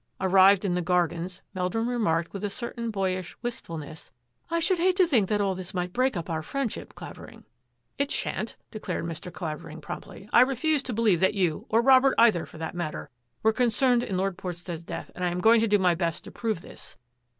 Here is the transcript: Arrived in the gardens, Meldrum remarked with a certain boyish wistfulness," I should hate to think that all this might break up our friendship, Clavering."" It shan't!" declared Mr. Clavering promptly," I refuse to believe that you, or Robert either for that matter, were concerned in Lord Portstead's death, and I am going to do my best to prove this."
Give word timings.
Arrived 0.19 0.65
in 0.65 0.73
the 0.73 0.81
gardens, 0.81 1.43
Meldrum 1.53 1.87
remarked 1.87 2.33
with 2.33 2.43
a 2.43 2.49
certain 2.49 2.89
boyish 2.89 3.37
wistfulness," 3.43 4.11
I 4.49 4.59
should 4.59 4.79
hate 4.79 4.95
to 4.95 5.05
think 5.05 5.29
that 5.29 5.39
all 5.39 5.53
this 5.53 5.75
might 5.75 5.93
break 5.93 6.17
up 6.17 6.27
our 6.27 6.41
friendship, 6.41 6.95
Clavering."" 6.95 7.43
It 7.99 8.09
shan't!" 8.09 8.57
declared 8.71 9.05
Mr. 9.05 9.31
Clavering 9.31 9.79
promptly," 9.79 10.27
I 10.33 10.41
refuse 10.41 10.81
to 10.81 10.93
believe 10.93 11.19
that 11.19 11.35
you, 11.35 11.67
or 11.69 11.83
Robert 11.83 12.15
either 12.17 12.47
for 12.47 12.57
that 12.57 12.73
matter, 12.73 13.11
were 13.43 13.53
concerned 13.53 14.01
in 14.01 14.17
Lord 14.17 14.39
Portstead's 14.39 14.81
death, 14.81 15.11
and 15.13 15.23
I 15.23 15.29
am 15.29 15.39
going 15.39 15.59
to 15.59 15.67
do 15.67 15.77
my 15.77 15.93
best 15.93 16.23
to 16.23 16.31
prove 16.31 16.63
this." 16.63 16.97